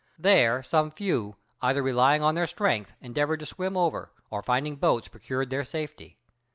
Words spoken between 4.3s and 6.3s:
or finding boats procured their safety.